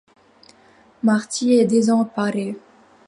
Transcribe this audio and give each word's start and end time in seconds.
Marty 1.03 1.53
est 1.53 1.65
désemparé. 1.67 2.57